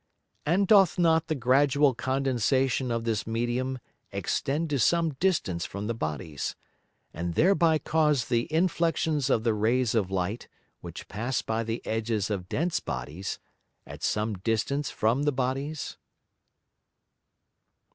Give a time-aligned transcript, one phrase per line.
[0.47, 3.77] And doth not the gradual condensation of this Medium
[4.11, 6.55] extend to some distance from the Bodies,
[7.13, 10.47] and thereby cause the Inflexions of the Rays of Light,
[10.79, 13.37] which pass by the edges of dense Bodies,
[13.85, 15.99] at some distance from the Bodies?